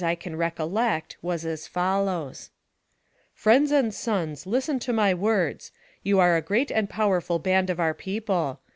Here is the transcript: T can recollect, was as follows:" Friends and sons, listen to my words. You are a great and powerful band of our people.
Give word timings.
T 0.03 0.15
can 0.15 0.35
recollect, 0.35 1.17
was 1.21 1.45
as 1.45 1.67
follows:" 1.67 2.49
Friends 3.35 3.69
and 3.71 3.93
sons, 3.93 4.47
listen 4.47 4.79
to 4.79 4.91
my 4.91 5.13
words. 5.13 5.71
You 6.01 6.17
are 6.17 6.35
a 6.35 6.41
great 6.41 6.71
and 6.71 6.89
powerful 6.89 7.37
band 7.37 7.69
of 7.69 7.79
our 7.79 7.93
people. 7.93 8.61